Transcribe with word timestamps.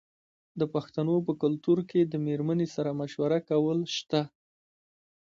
د 0.59 0.61
پښتنو 0.73 1.15
په 1.27 1.33
کلتور 1.41 1.79
کې 1.89 2.01
د 2.05 2.13
میرمنې 2.25 2.67
سره 2.75 2.91
مشوره 2.99 3.39
کول 3.49 3.79
شته. 3.97 4.21